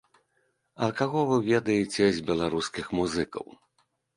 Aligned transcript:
А 0.85 0.87
каго 1.01 1.19
вы 1.33 1.37
ведаеце 1.51 2.09
з 2.17 2.25
беларускіх 2.31 2.85
музыкаў? 3.03 3.45